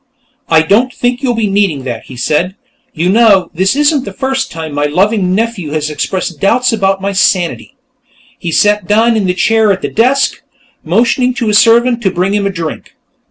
"I 0.49 0.63
don't 0.63 0.91
think 0.91 1.21
you'll 1.21 1.35
be 1.35 1.45
needing 1.45 1.83
that," 1.83 2.05
he 2.05 2.17
said. 2.17 2.55
"You 2.91 3.07
know, 3.07 3.51
this 3.53 3.75
isn't 3.75 4.03
the 4.03 4.11
first 4.11 4.49
time 4.51 4.73
my 4.73 4.85
loving 4.87 5.35
nephew 5.35 5.73
has 5.73 5.91
expressed 5.91 6.39
doubts 6.41 6.73
as 6.73 6.79
to 6.79 6.97
my 6.99 7.11
sanity." 7.11 7.75
He 8.39 8.51
sat 8.51 8.87
down 8.87 9.15
in 9.15 9.27
the 9.27 9.35
chair 9.35 9.71
at 9.71 9.83
the 9.83 9.89
desk, 9.91 10.41
motioning 10.83 11.35
to 11.35 11.49
his 11.49 11.59
servant 11.59 12.01
to 12.01 12.09
bring 12.09 12.33
him 12.33 12.47
a 12.47 12.51
drink. 12.51 12.95